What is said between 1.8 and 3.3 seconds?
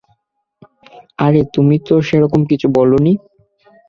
তো সেরকম কিছু বলিনি!